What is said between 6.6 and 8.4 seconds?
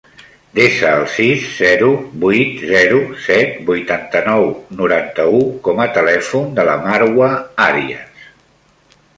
de la Marwa Arias.